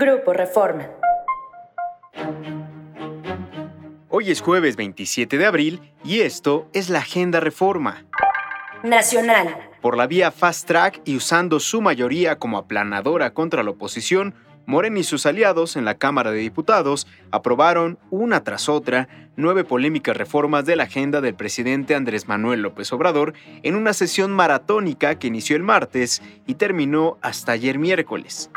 Grupo 0.00 0.32
Reforma. 0.32 0.88
Hoy 4.08 4.30
es 4.30 4.40
jueves 4.40 4.76
27 4.76 5.36
de 5.36 5.44
abril 5.44 5.92
y 6.04 6.20
esto 6.20 6.68
es 6.72 6.88
la 6.88 7.00
Agenda 7.00 7.40
Reforma. 7.40 8.04
Nacional. 8.84 9.56
Por 9.80 9.96
la 9.96 10.06
vía 10.06 10.30
Fast 10.30 10.68
Track 10.68 11.00
y 11.04 11.16
usando 11.16 11.58
su 11.58 11.80
mayoría 11.80 12.38
como 12.38 12.58
aplanadora 12.58 13.34
contra 13.34 13.64
la 13.64 13.70
oposición, 13.70 14.36
Morena 14.66 15.00
y 15.00 15.02
sus 15.02 15.26
aliados 15.26 15.74
en 15.74 15.84
la 15.84 15.96
Cámara 15.96 16.30
de 16.30 16.38
Diputados 16.38 17.08
aprobaron, 17.32 17.98
una 18.10 18.44
tras 18.44 18.68
otra, 18.68 19.08
nueve 19.34 19.64
polémicas 19.64 20.16
reformas 20.16 20.64
de 20.64 20.76
la 20.76 20.84
agenda 20.84 21.20
del 21.20 21.34
presidente 21.34 21.96
Andrés 21.96 22.28
Manuel 22.28 22.62
López 22.62 22.92
Obrador 22.92 23.32
en 23.64 23.74
una 23.74 23.92
sesión 23.94 24.30
maratónica 24.30 25.18
que 25.18 25.26
inició 25.26 25.56
el 25.56 25.64
martes 25.64 26.22
y 26.46 26.54
terminó 26.54 27.18
hasta 27.20 27.50
ayer 27.50 27.80
miércoles. 27.80 28.48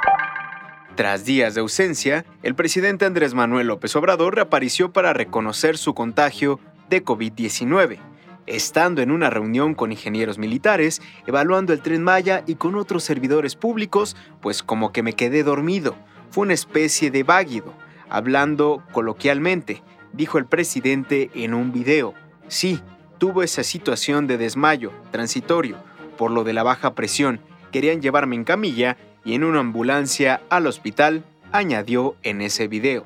Tras 0.96 1.26
días 1.26 1.55
de 1.55 1.62
ausencia, 1.62 2.26
el 2.44 2.54
presidente 2.54 3.05
Andrés 3.05 3.34
Manuel 3.34 3.68
López 3.68 3.95
Obrador 3.95 4.36
reapareció 4.36 4.91
para 4.91 5.13
reconocer 5.13 5.77
su 5.77 5.94
contagio 5.94 6.59
de 6.90 7.04
COVID-19 7.04 7.99
estando 8.48 9.02
en 9.02 9.12
una 9.12 9.30
reunión 9.30 9.76
con 9.76 9.91
ingenieros 9.91 10.38
militares, 10.38 11.02
evaluando 11.26 11.73
el 11.73 11.82
tren 11.82 12.04
Maya 12.04 12.44
y 12.48 12.55
con 12.55 12.76
otros 12.76 13.04
servidores 13.04 13.55
públicos, 13.55 14.16
pues 14.41 14.63
como 14.63 14.91
que 14.91 15.04
me 15.04 15.13
quedé 15.13 15.44
dormido. 15.44 15.96
Fue 16.32 16.44
una 16.44 16.54
especie 16.54 17.12
de 17.12 17.23
váguido. 17.23 17.73
Hablando 18.10 18.84
coloquialmente, 18.91 19.84
dijo 20.12 20.38
el 20.38 20.46
presidente 20.46 21.30
en 21.34 21.54
un 21.54 21.71
video. 21.71 22.13
Sí, 22.48 22.82
tuvo 23.20 23.44
esa 23.44 23.63
situación 23.63 24.27
de 24.27 24.38
desmayo 24.38 24.91
transitorio 25.12 25.77
por 26.18 26.32
lo 26.32 26.44
de 26.44 26.54
la 26.54 26.63
baja 26.63 26.94
presión. 26.94 27.40
Querían 27.71 28.02
llevarme 28.02 28.35
en 28.35 28.44
camilla 28.44 28.98
y 29.23 29.35
en 29.35 29.43
una 29.43 29.59
ambulancia 29.59 30.41
al 30.49 30.67
hospital, 30.67 31.23
añadió 31.52 32.16
en 32.23 32.41
ese 32.41 32.67
video 32.67 33.05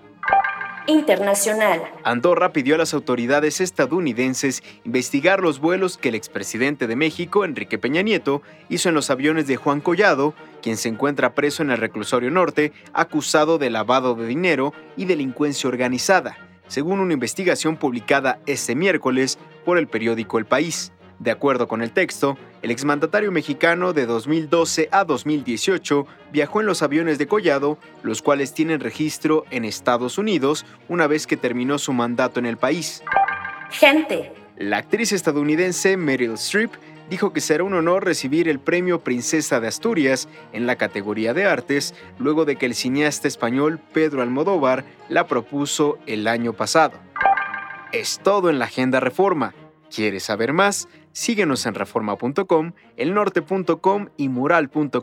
internacional. 0.87 1.81
Andorra 2.03 2.53
pidió 2.53 2.75
a 2.75 2.77
las 2.77 2.93
autoridades 2.93 3.61
estadounidenses 3.61 4.63
investigar 4.83 5.39
los 5.39 5.59
vuelos 5.59 5.97
que 5.97 6.09
el 6.09 6.15
expresidente 6.15 6.87
de 6.87 6.95
México, 6.95 7.45
Enrique 7.45 7.77
Peña 7.77 8.01
Nieto, 8.01 8.41
hizo 8.69 8.89
en 8.89 8.95
los 8.95 9.09
aviones 9.09 9.47
de 9.47 9.55
Juan 9.55 9.81
Collado, 9.81 10.33
quien 10.61 10.77
se 10.77 10.89
encuentra 10.89 11.33
preso 11.33 11.63
en 11.63 11.71
el 11.71 11.77
reclusorio 11.77 12.31
norte, 12.31 12.71
acusado 12.93 13.57
de 13.57 13.69
lavado 13.69 14.15
de 14.15 14.27
dinero 14.27 14.73
y 14.97 15.05
delincuencia 15.05 15.67
organizada, 15.67 16.37
según 16.67 16.99
una 16.99 17.13
investigación 17.13 17.77
publicada 17.77 18.39
este 18.45 18.75
miércoles 18.75 19.37
por 19.63 19.77
el 19.77 19.87
periódico 19.87 20.37
El 20.37 20.45
País. 20.45 20.91
De 21.19 21.31
acuerdo 21.31 21.67
con 21.67 21.81
el 21.81 21.91
texto, 21.91 22.37
el 22.61 22.71
exmandatario 22.71 23.31
mexicano 23.31 23.93
de 23.93 24.05
2012 24.05 24.89
a 24.91 25.05
2018 25.05 26.05
viajó 26.31 26.59
en 26.59 26.67
los 26.67 26.81
aviones 26.81 27.17
de 27.17 27.27
Collado, 27.27 27.77
los 28.03 28.21
cuales 28.21 28.53
tienen 28.53 28.81
registro 28.81 29.45
en 29.49 29.63
Estados 29.63 30.17
Unidos 30.17 30.65
una 30.89 31.07
vez 31.07 31.25
que 31.25 31.37
terminó 31.37 31.77
su 31.77 31.93
mandato 31.93 32.39
en 32.39 32.45
el 32.45 32.57
país. 32.57 33.01
Gente. 33.69 34.33
La 34.57 34.77
actriz 34.77 35.11
estadounidense 35.11 35.97
Meryl 35.97 36.33
Streep 36.33 36.71
dijo 37.09 37.33
que 37.33 37.41
será 37.41 37.63
un 37.63 37.73
honor 37.73 38.03
recibir 38.03 38.49
el 38.49 38.59
premio 38.59 38.99
Princesa 38.99 39.59
de 39.59 39.67
Asturias 39.67 40.27
en 40.53 40.65
la 40.65 40.75
categoría 40.75 41.33
de 41.33 41.45
artes, 41.45 41.93
luego 42.19 42.45
de 42.45 42.55
que 42.55 42.65
el 42.65 42.75
cineasta 42.75 43.27
español 43.27 43.79
Pedro 43.93 44.21
Almodóvar 44.21 44.85
la 45.09 45.27
propuso 45.27 45.97
el 46.07 46.27
año 46.27 46.53
pasado. 46.53 46.93
Es 47.91 48.19
todo 48.23 48.49
en 48.49 48.59
la 48.59 48.65
Agenda 48.65 48.99
Reforma. 48.99 49.53
¿Quieres 49.95 50.23
saber 50.23 50.51
más? 50.51 50.89
Síguenos 51.13 51.65
en 51.65 51.73
reforma.com, 51.73 52.73
elnorte.com 52.97 54.09
y 54.17 54.27
mural.com.mx. 54.27 54.95